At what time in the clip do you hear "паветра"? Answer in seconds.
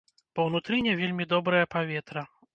1.77-2.27